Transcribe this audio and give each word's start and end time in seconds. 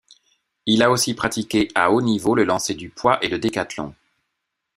Il 0.65 0.81
a 0.81 0.89
aussi 0.89 1.13
pratiqué 1.13 1.67
à 1.75 1.91
haut 1.91 2.01
niveau 2.01 2.33
le 2.33 2.43
lancer 2.43 2.73
du 2.73 2.89
poids 2.89 3.23
et 3.23 3.27
le 3.29 3.37
décathlon. 3.37 3.93